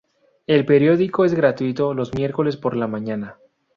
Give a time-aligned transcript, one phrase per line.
[0.47, 3.37] El periódico es gratuito los miércoles por la mañana